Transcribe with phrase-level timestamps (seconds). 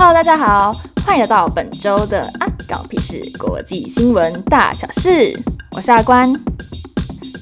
[0.00, 0.72] Hello，大家好，
[1.04, 5.36] 欢迎来到本周的啊，搞屁事国际新闻大小事，
[5.72, 6.32] 我是阿关。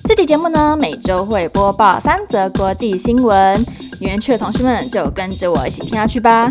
[0.04, 3.62] 这期节目呢，每周会播报三则国际新闻，
[4.00, 6.50] 有兴趣的同事们就跟着我一起听下去吧。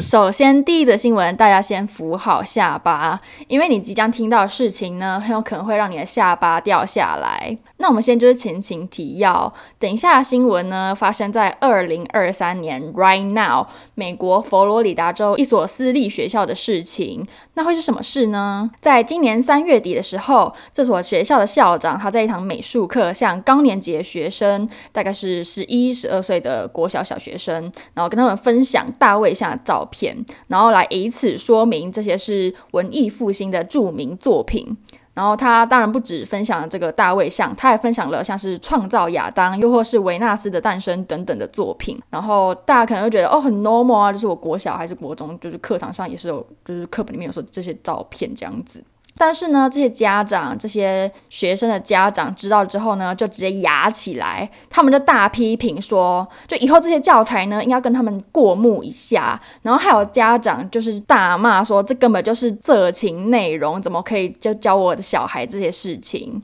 [0.00, 7.58] 首先，第一则新闻，大家先扶好下巴，因为你即将听到的事情呢，很有可能会让你的下巴掉下来。
[7.82, 13.66] 那我们先就是前情提要，等一下新闻呢，发生在二零二三年，right now，
[13.96, 17.26] 美国佛罗里达州一所私立学校的事情。
[17.54, 18.70] 那会是什么事呢？
[18.80, 27.54] 在今年三月底的时候，这所学校的校长他在一堂美术课向高年级的学生，大概是十一、十二岁的国小小学生，
[27.94, 34.76] 然后跟他们分享大卫像的照片，然后来以此说明这些是文艺复兴的著名作品。
[35.14, 42.00] 然后他当然不止分享了这个大卫像，他还分享了像是创造亚当，又或是维纳斯的诞生等等的作品。
[42.10, 48.82] 然后大家可能会觉得哦，很 normal 啊，就是我国小还是国中，就是课堂上也是有，就是课本里面有说这些照片这样子。
[49.16, 59.40] 但是呢，这些家长、这些学生的家长知道之后呢，就直接压起来，他们就大批评说，就以后这些教材呢，应该跟他们过目一下。
[59.62, 66.42] 然后还有家长就是大骂说，这根本就是色情内容，怎么可以教教我的小孩这些事情？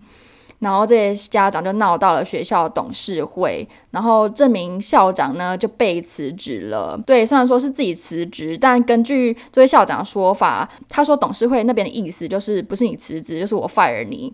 [0.60, 6.98] 然后这些家长就闹到了学校董事会，然后这名校长呢就被辞职了。
[7.06, 14.32] 对，虽然说是自己辞职，但根据这位校长的说法，他说董事会那边的意思就是不是你辞职，就是我 fire 你。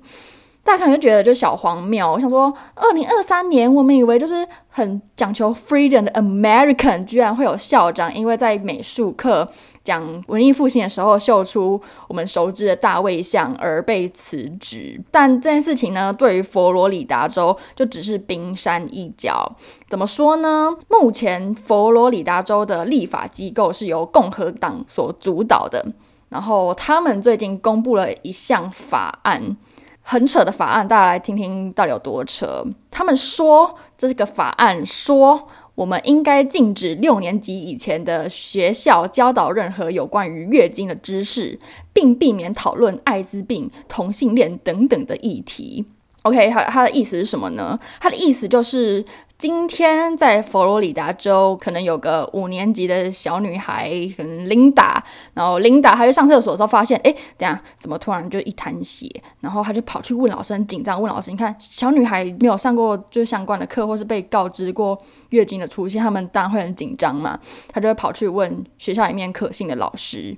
[0.64, 2.10] 大家可能就觉得就小荒谬。
[2.10, 9.46] 我想说，二零二三年我们以为就是很讲求 freedom 的 American，居然会有校长因为在美术课
[9.84, 14.98] 讲文艺复兴的时候秀出我们熟知的大卫像而被辞职。
[15.10, 19.54] 但这件事情呢，对于佛罗里达州就只是冰山一角。
[19.90, 20.74] 怎么说呢？
[20.88, 25.84] 目前佛罗里达州的立法机构是由共和党所主导的，
[26.30, 29.58] 然后他们最近公布了一项法案。
[30.06, 32.64] 很扯的法案，大家来听听到底有多扯。
[32.90, 41.58] 他们说，这个法案说，我们应该禁止六年级以前的学校教导任何有关于月经的知识，
[41.94, 45.86] 并避免讨论艾滋病、同性恋等等的议题。
[46.22, 47.78] OK，他他的意思是什么呢？
[47.98, 49.04] 他的意思就是。
[49.44, 59.06] 今天在佛罗里达州，可能有个五年级的小女孩，可能琳达，然后琳达她去上厕所的时候发现，哎，等下怎么突然就一滩血？
[59.40, 67.38] 然后她就跑去问老师，很紧张问老师，你看小女孩没有上过就相关的课，或是被告知过月经的出现，他们当然会很紧张嘛，
[67.68, 70.34] 她就会跑去问学校里面可信的老师。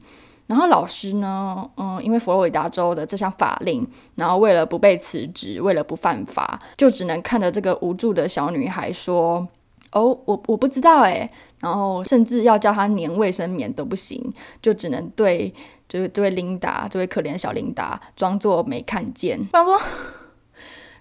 [0.46, 9.46] 然后老师呢，嗯，因为佛罗里达州的这项法令，然后为了不被辞职，为了不犯法，就只能看着这个无助的小女孩说
[9.92, 15.52] ：“哦，我我不知道哎。”然后甚至要叫她粘卫生棉都不行，就只能对
[15.88, 19.40] 就是这位琳达，这位可怜的小琳达，装作没看见。
[19.52, 19.80] 他说。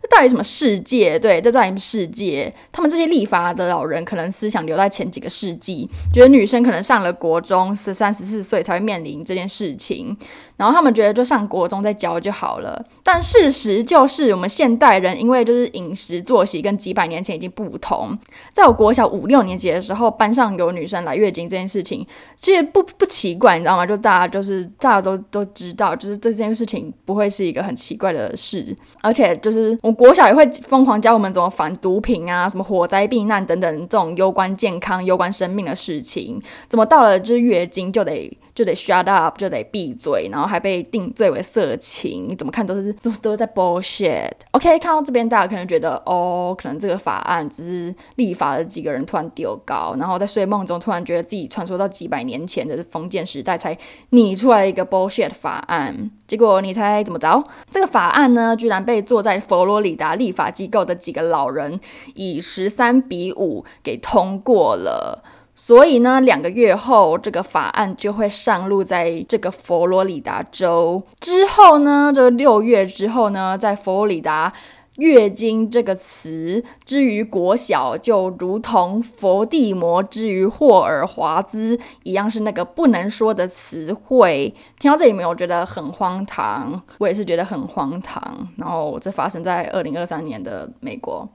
[0.06, 1.18] 这到底什么世界？
[1.18, 2.54] 对，这到底什么世界？
[2.72, 10.16] 他们这些立法的老人可能思想留在前几个世纪，觉得女生可能上了国中十三、十四岁才会面临这件事情，
[10.58, 12.80] 然后他们觉得就上国中再教就好了。
[13.04, 18.16] 但事实就是，我们现代人因为就是饮食作息跟几百年前已经不同，
[18.54, 22.06] 在我国小五六年级的时候，班上有女生来月经这件事情，
[22.38, 23.84] 其实不不奇怪，你知道吗？
[23.88, 28.64] 就大家就是大家都都知道，就是这件事情不会是一个很奇怪的事，
[29.02, 29.95] 而且就是我。
[29.96, 38.38] 国小也会疯狂教我们怎么反毒品啊，什么火灾避难等等这种攸关健康、攸关生命的事情，怎么到了就是月经就得。
[38.56, 44.32] 就得 shut up，就得闭嘴，然后还被定罪为色情，你怎么看都是都都在 bullshit。
[44.52, 53.78] OK，看到这边大家可能觉得哦，可能这个法案只是立法的几个人突然丢高，然后在睡梦中突然觉得自己穿梭到几百年前的封建时代才
[54.12, 56.10] 拟出来一个 bullshit 法案。
[56.26, 57.44] 结果你猜怎么着？
[57.70, 61.78] 这个法案呢，居然被坐在佛罗里达立法机构的几个老人
[62.14, 65.22] 以十三比五给通过了。
[65.58, 71.02] 所以呢，两个月后，这个法案就会上路在这个佛罗里达州。
[71.22, 74.52] 之后呢，这六月之后呢，在佛罗里达，
[74.98, 84.54] 月经这个词之于国小，就如同佛地魔之于霍尔华兹一样，是那个不能说的词汇。
[84.78, 88.22] 听到这里面，我觉得很荒唐，我也是觉得很荒唐。
[88.58, 91.26] 然后，这发生在二零二三年的美国。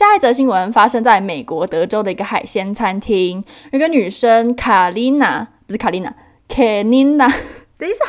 [0.00, 6.08] 下一则新闻发生在美国德州的一个海鲜餐厅，有个女生卡琳娜，不是卡琳娜，
[6.48, 7.28] 卡琳娜。
[7.76, 8.06] 等一下，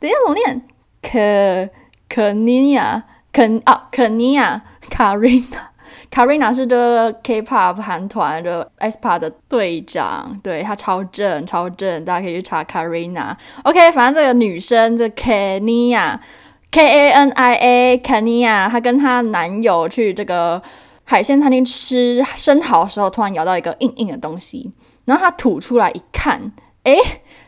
[0.00, 0.62] 等一下，怎么念？
[1.00, 1.72] 卡
[2.08, 5.70] 卡妮亚，肯啊肯尼亚卡瑞娜。
[6.10, 13.38] 卡瑞娜是的 K-pop 韩团的 aespa 的队长，对，她超正超正，大家可以去查卡瑞娜。
[13.62, 16.18] OK，反正这个女生这 Kania
[16.72, 20.60] K A N I A Kania，她跟她男友去这个
[21.10, 24.70] 海鲜餐厅吃生蚝的时候，突然咬到一个硬硬的东西，
[25.06, 26.52] 然后他吐出来一看，
[26.84, 26.98] 诶。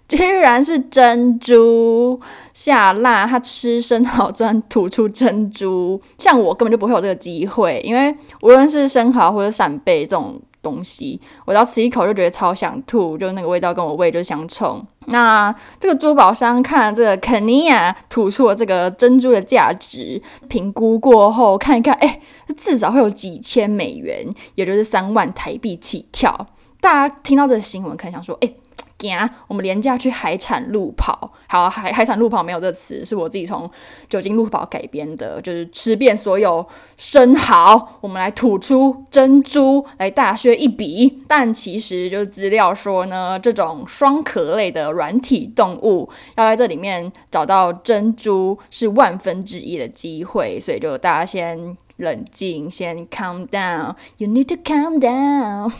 [0.09, 2.21] 居然是珍珠
[2.53, 8.13] 下辣，他吃生蚝居然吐出珍珠，像我根本就不会有这个机会，因为
[8.43, 14.85] 无论是生蚝或者扇贝这种东西，我只要吃一口就觉得超想吐，就那个味道跟我胃就相冲。
[15.07, 22.21] 那这个珠宝商看了这个肯尼亚吐出了这个珍珠的价值，评估过后看一看，哎，
[22.57, 26.47] 至少会有几千美元，也就是三万台币起跳。
[26.81, 28.53] 大家听到这个新闻，可能想说，哎。
[29.01, 33.69] 行我们廉价去海产路跑，好，海海产路跑没有这词，是我自己从
[34.09, 36.65] 酒精路跑改编的，就是吃遍所有
[36.97, 41.23] 生蚝，我们来吐出珍珠，来大削一笔。
[41.27, 55.73] 但其实就是资料说呢，这种双壳类的软体动物要在这里面找到珍珠是万分之一的机会，所以就大家先冷静，先 calm down，you need to calm down。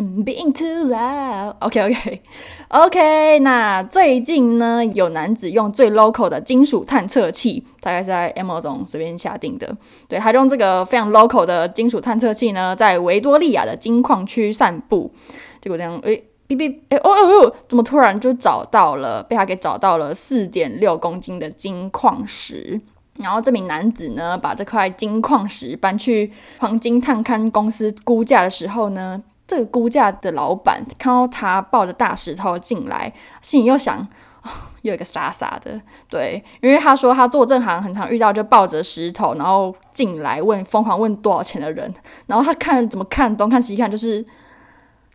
[0.00, 1.56] 嗯 Being too loud.
[1.60, 2.22] OK, OK,
[2.68, 3.38] OK.
[3.40, 9.76] 那最近呢，有男子用最 local 的金属探测器，大概是在 Amazon 随便下定的。
[10.08, 15.12] 对，他用这个非常 local 的金属探测器呢，在维多利亚的金矿区散步。
[15.60, 19.22] 结果这样，诶，哔哔，诶，哦哦哦，怎么突然就找到了？
[19.22, 22.80] 被他给找到了四点六公斤的金矿石。
[23.18, 29.22] 然后这名男子呢，把这块金矿石搬去黄金探勘公司估价的时候呢。
[29.50, 33.12] 这个估价的老板看到他抱着大石头进来，
[33.42, 33.98] 心里又想，
[34.44, 34.50] 哦，
[34.82, 41.92] 又一个傻傻的，对，因为他说他做这行很常遇到就抱着石头然后进来问疯狂问多少钱的人，
[42.26, 44.24] 然后他看怎么看东看西看就是。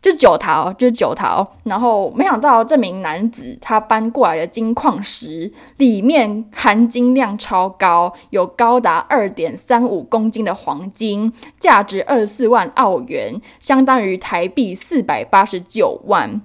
[0.06, 1.56] 就是九桃，就是九桃。
[1.64, 16.40] 然后没想到这名男子他搬过来的金矿石里面含金量超高，有高达二点三五公斤的黄金，价值二十四万澳元，相当于台币四百八十九万。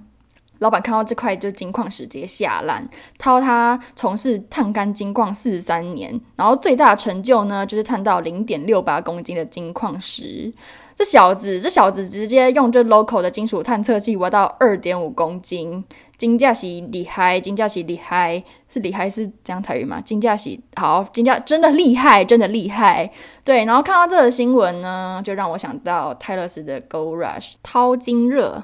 [0.61, 2.87] 老板看到这块就金矿石直接吓烂，
[3.17, 10.53] 他说他从事探勘金矿四十三年，然后最大的成就呢就是探到零点六八公斤的金矿石。
[10.95, 15.83] 这小子，这小子直接用这 local 的金属探测器挖到二点五公斤，
[16.15, 19.99] 金价是厉害，金价是厉害，是厉害是这样台语吗？
[19.99, 23.09] 金价是好，金价真的厉害，真的厉害。
[23.43, 28.63] 对，然后看到这个新闻呢，就让我想到泰勒斯的 Gold Rush 淘金热。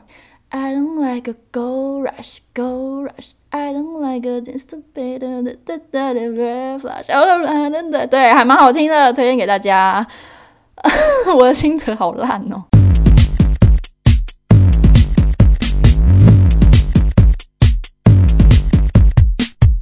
[0.50, 3.34] I don't like a gold rush, gold rush.
[3.50, 5.20] I don't like a distant beat.
[8.08, 10.08] 对，还蛮好听的，推荐给大家。
[11.36, 12.64] 我的心得好烂哦。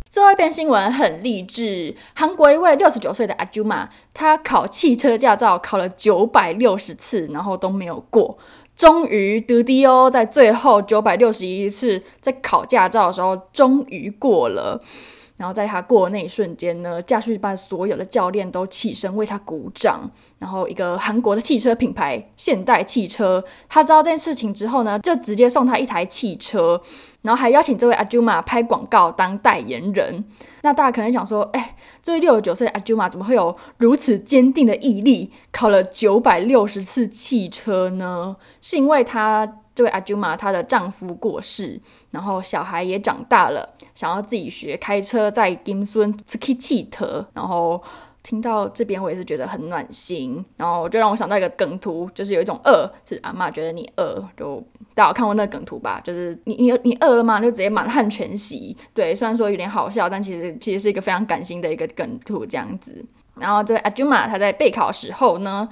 [0.10, 8.38] 最后一篇新闻很励志，韩国一位六十九岁的阿朱玛，他考汽车驾照考了九百六十次，然后都没有过。
[8.76, 14.82] 终于，得低哦在最后九百六十一次在考驾照的时候，终于过了。
[15.38, 20.10] 然后在他过那一瞬间呢，驾训班所有的教练都起身为他鼓掌。
[20.40, 26.82] 然后一个韩国的汽车品牌现代汽车，他知道这件事情之后呢，就直接送他一台汽车，
[27.22, 30.24] 然后还邀请这位阿朱玛拍广告当代言人。
[30.62, 38.38] 那大家可能想说，哎，这位六十九岁的阿朱玛怎么会有如此坚定的毅力，考了九百六十次汽车呢？
[38.62, 39.58] 是因为他。
[39.76, 41.80] 这位阿朱玛，她的丈夫过世，
[42.12, 47.28] 然后小孩也长大了，想要自己学开车，在金孙自己汽车。
[47.34, 47.84] 然后
[48.24, 50.44] 听到这边，我也是觉得很暖心。
[50.56, 54.64] 然后就让我想到一个梗图，就是有一种饿，是阿嬷觉得你饿，就
[54.94, 56.00] 大家有看过那个梗图吧？
[56.02, 57.42] 就是你你你饿了吗？
[57.42, 58.76] 就直接满汉全席。
[58.94, 63.06] 对，虽然说有点好笑，但其实其实是一个非常感性的一个梗图这样子。
[63.36, 65.68] 然后这位阿朱玛，她在备考时候呢。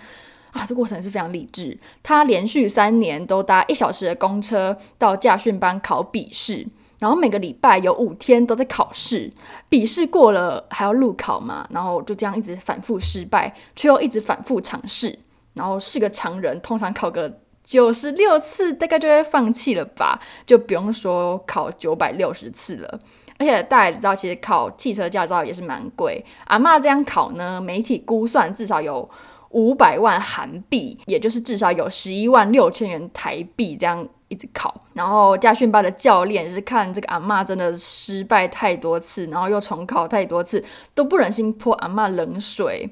[0.54, 1.76] 啊，这过程是非常励志。
[2.04, 6.66] 他连续三年都搭一小时的公车到驾训班考笔试，
[7.00, 9.34] 然后每个礼拜有五天都在考试。
[9.68, 15.18] 笔试过了还要路考嘛，然后就这样一直反复失败，却又一直反复尝试。
[15.56, 23.00] 然后是个常人，通常考个九十六次，大概就会放弃了吧，就不用说考九百六十次了。
[23.40, 26.24] 而且大家也知道，其实考汽车驾照也是蛮贵。
[26.46, 29.10] 阿嬷这样考呢，媒体估算至少有。
[29.54, 34.82] 五百万韩币，也就是至少有十一万六千元台币，这样一直考。
[34.94, 42.92] 然后驾训班的教练是看这个阿嬷真的失败太多次，然后又重考太多次，都不忍心泼阿嬷冷水。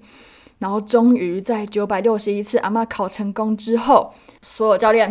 [0.60, 4.14] 然后终于在九百六十一次阿嬷考成功之后，
[4.44, 5.10] 所有教练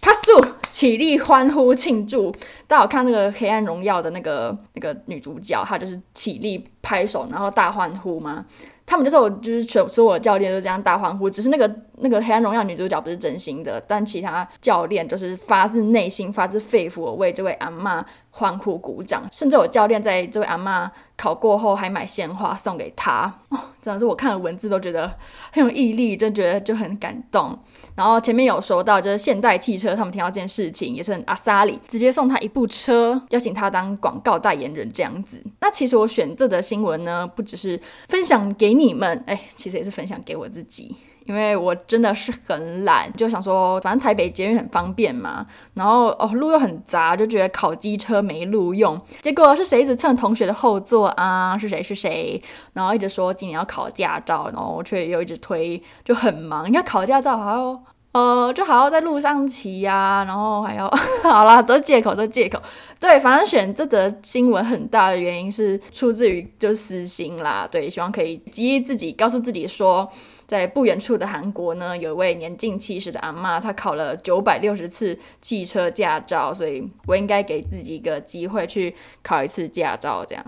[0.00, 2.34] 拍手起立欢呼庆祝。
[2.66, 8.46] 大家有看那个《黑暗荣耀》的那个那个女主角，她就是起立拍手，然后大欢呼吗？
[8.88, 23.32] 他们就是我就是所所有教练都这样大欢呼，只是那个那个《黑暗荣耀》女主角不是真心的，但其他教练就是发自内心、发自肺腑的为这位阿嬷欢呼鼓掌，甚至有教练在这位阿嬷考过后还买鲜花送给她。
[23.48, 25.12] 哦，真的是我看了文字都觉得
[25.52, 27.58] 很有毅力，就觉得就很感动。
[27.96, 35.42] 然后前面有说到，就是现代汽车，他们听到这件事情也是很阿萨里，直接送他一部车，邀请他当广告代言人这样子。
[35.60, 40.94] 那其实我选这则新闻呢，不只是分享给你们，哎，其实也是分享给我自己，
[41.28, 48.98] 因为我真的是很懒，就想说反正台北捷运很方便嘛，然后哦路又很杂，就觉得考机车没路用。
[49.20, 51.56] 结果是谁一直蹭同学的后座啊？
[51.58, 52.42] 是谁是谁？
[52.72, 56.66] 然后一直说今年要考驾照，然后却又一直推，就很忙。
[56.66, 57.78] 你看考驾照还要。
[58.12, 60.88] 呃，就好好在路上骑呀、然后还要
[61.22, 62.60] 好啦，都借口都借口。
[62.98, 67.68] 对，反正选这则新闻很大的原因是出自于就私心啦。
[67.70, 70.08] 对，希望可以激励自己，告诉自己说，
[70.46, 80.44] 在不远处的韩国呢，有一位年近七十的阿嬷，她考了九百六十次汽车驾照，所以我应该给自己一个机会去考一次驾照，这样。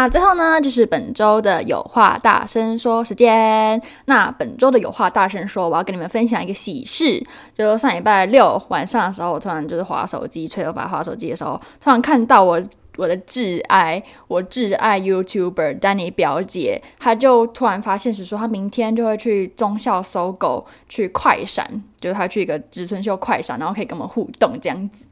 [0.00, 3.78] 那最后呢，就是本周的有话大声说时间。
[4.06, 7.22] 那本周的有话大声说，我要跟你们分享一个喜事。
[7.54, 12.58] 就上礼拜六晚上的时候，我突然就是滑手机，吹头发滑手机的时候，突然看到我
[12.96, 25.04] 我的挚爱，我挚爱 YouTuber 丹尼表姐，她就突然发现是说，她明天就会去中校搜狗去快闪，就是她去一个植村秀快闪，然后可以跟我们互动这样子。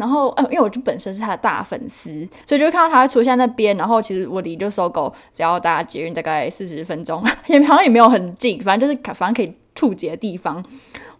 [0.00, 3.76] 然后，呃，因为我就本身是他的大粉丝，所以就看到他会出现在那边。
[3.76, 10.64] 然后，其实我离就搜狗只要搭捷运大概四十分钟，也好像也没有很近，反正就是反正可以触及的地方。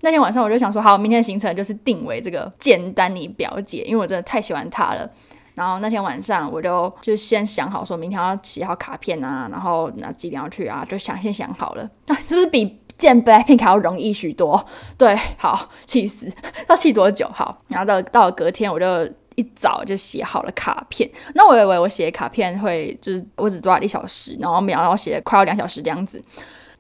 [0.01, 5.09] 那天晚上我就想说，好，明天的行程就是定为这个见丹尼表姐，因为我真的太喜欢她了。
[5.55, 12.80] 然后那天晚上我就就先想好，说明天要写好卡片啊，然后那几点要去啊，就想先想好了，啊， 是不是比？
[13.01, 14.65] 见 Blackpink 还要容易许多，
[14.97, 16.31] 对，好，气死，
[16.69, 17.29] 要气多久？
[17.35, 18.87] 好，然后到到了隔天，我就
[19.35, 21.11] 一早就写好了卡片。
[21.35, 26.23] 那我以为我写卡片会就是我只多了一小时，然后没想到写快要两小时这样子，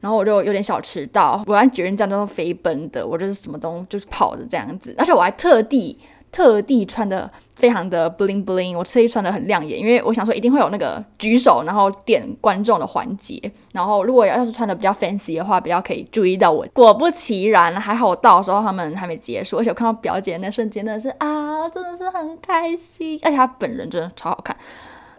[0.00, 1.42] 然后我就有点小迟到。
[1.46, 5.98] 我按捷运站都飞奔的，我就是什么东西就是跑着这样子，而且我还特地。
[6.32, 13.40] 特地穿的非常的 bling bling，我特意穿的很亮眼，因为我想说一定会有那个举手然后点观众的环节，
[13.72, 16.66] 然后如果要是穿的比较 fancy 的话，比较可以注意到我。
[16.72, 24.56] 果不其然，还好我到的时候他们还没结束，而且我看到表姐那瞬间真的是啊，真的是很开心，而且她本人真的超好看。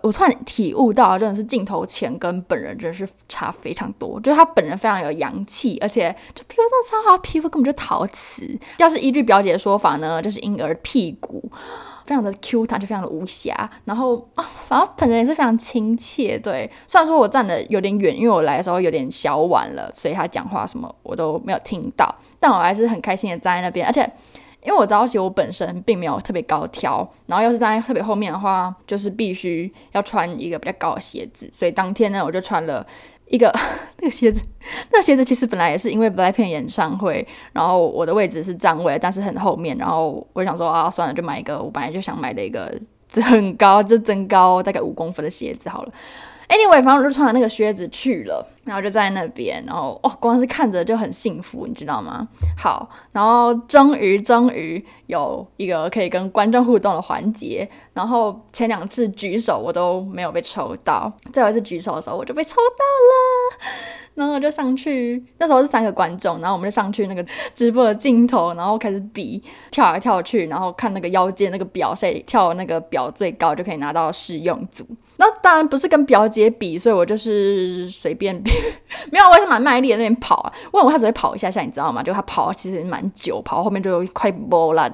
[0.01, 4.20] 我突然体悟到，真的是镜头前跟本人真的是差非常多。
[4.20, 8.43] 就是他本人非常有阳气，而且就皮肤真的超好，皮肤根本就陶瓷。
[8.77, 11.43] 要是依据表姐的说法呢，就是婴儿屁股，
[12.05, 13.70] 非常的 Q 弹，就非常的无瑕。
[13.86, 16.38] 然后啊，反正本人也是非常亲切。
[16.39, 22.08] 对，虽然说我站的有点远，因为我来的时候有点小晚了，所以他讲话什么我都没有听到，
[22.39, 24.12] 但我还是很开心的站在那边，而且。
[24.63, 31.49] 因为我知道，其实我本身并没有特别高挑，然后要是站在特别后面的话，就是必须要穿一个比较高的鞋子。
[31.51, 32.85] 所以当天呢，我就穿了
[33.27, 33.51] 一个
[33.97, 34.45] 那个鞋子。
[34.91, 39.75] 那鞋子其实本来也是因为 BLACKPINK 演唱会，然后我的位置是站位，但是很后面。
[39.77, 42.71] 然后我想说啊，算了，就买一个我本来就想买的一个
[43.13, 45.91] 很高，就增高大概五公分的鞋子好了。
[46.49, 52.25] Anyway，反正我就穿了那个靴子去了，然后就在那边，然后哦，光是看着就很幸福，你知道吗？
[52.57, 63.75] 好，然后终于终于有一个可以跟观众互动的环节，然后前两次举手我都没有被抽到，最后一次举手的时候我就被抽到了，
[64.13, 67.21] 然后我就上去，那时候是三个观众，然后我们就上去那个
[67.53, 74.87] 直播的镜头，然后开始比跳来跳去，然后看那个腰间那个表，谁跳那个表最高就可以拿到试用组。
[75.17, 78.49] 那当然不是跟表姐比，所以我就是随便比，
[79.11, 80.53] 没有，我也是蛮卖力的那边跑啊。
[80.71, 82.01] 问我他只会跑一下下，你知道吗？
[82.03, 84.91] 就他跑其实蛮久，跑后面就快播了，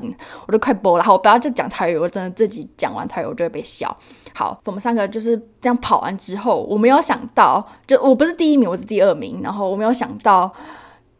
[0.48, 1.04] 我就快播了。
[1.04, 3.96] 好，我不要再讲台语，我真的自己讲完台语我就会被笑。
[4.34, 9.42] 好，我们三个就是这样跑完之后，我没有想到，就我不是第一名，我是第二名。
[9.44, 10.52] 然后我没有想到，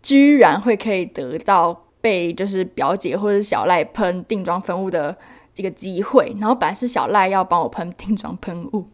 [0.02, 5.16] 居然会可以得到被就是表姐或者小赖喷定妆喷雾的
[5.56, 6.36] 一个机会。
[6.40, 8.86] 然后本来是小赖要帮我喷定妆喷雾。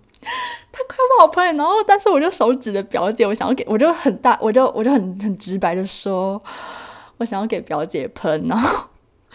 [0.72, 6.42] 他快把我喷，然后但是我就手指着表姐，我想要给，我就很大，我就我就很很直白的说，
[7.18, 8.86] 我想要给表姐喷，然后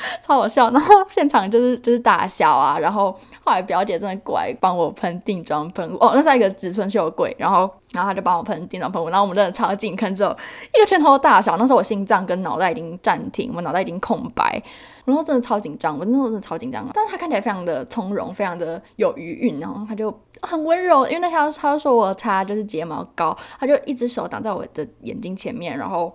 [0.22, 0.70] 超好笑。
[0.70, 2.78] 然后现场就是就是大笑啊。
[2.78, 3.10] 然后
[3.44, 9.08] 后来表姐真的过来帮我喷定妆喷雾哦，那是一个植村秀鬼，然后然后他就帮我喷定妆喷雾。
[9.08, 10.36] 然后我们真的超近，看之后
[10.74, 11.56] 一个拳头大小。
[11.56, 14.62] 那时候我心脏跟脑袋已经暂停，我脑袋已经空白。
[15.04, 16.86] 然后真的超紧张，我那时候真的超紧张。
[16.92, 20.12] 但是他看起来非常的从容，非常的有余韵，然后他就
[20.42, 21.06] 很温柔。
[21.06, 26.12] 因为那天他就说我擦就是睫毛膏，他就一只手挡在我的眼睛前面，然后。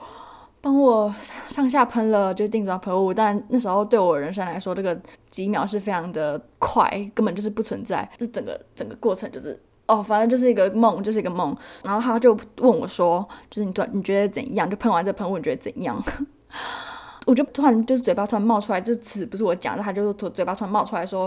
[0.64, 1.14] 帮我
[1.50, 4.98] 上下喷了就定妆喷雾，但那时候对我人生来说，这个
[5.30, 8.10] 几秒是非常的快，根本就是不存在。
[8.18, 11.54] 这整个整个过程就是哦，反正就是一个梦，就是一个梦。
[11.84, 14.70] 然后他就问我说：“就是你对你觉得怎样？
[14.70, 16.02] 就喷完这喷雾，你觉得怎样？”
[17.28, 21.24] 我就突然就是嘴巴突然冒出来，这词不是我讲的，他就是嘴巴突然冒出来说：“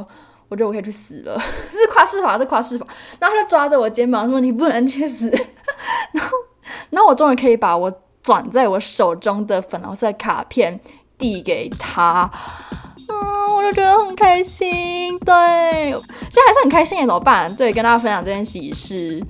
[0.49, 1.38] 我觉得我可以去死了。
[1.71, 2.87] ”这是夸饰法，这是夸饰法。
[3.21, 5.28] 然后他就抓着我肩膀说：“你不能去死。
[6.12, 6.31] ”然后，
[6.88, 7.93] 然后我终于可以把我。
[8.26, 10.80] 转在我手中的粉红色卡片
[11.16, 12.28] 递给他，
[13.09, 15.16] 嗯，我就觉得很开心。
[15.21, 15.33] 对，
[15.92, 17.54] 现在还是很开心，怎么办？
[17.54, 19.25] 对，跟大家分享这件喜事。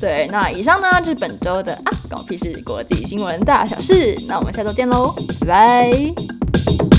[0.00, 4.16] 对，那以上呢就是本周的啊，狗屁事国际新闻大小事。
[4.28, 6.95] 那我们下周见喽，拜拜。